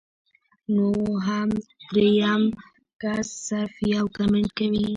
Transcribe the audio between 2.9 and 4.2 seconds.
کس صرف يو